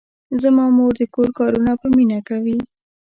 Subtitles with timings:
[0.41, 2.57] زما مور د کور کارونه په مینه کوي.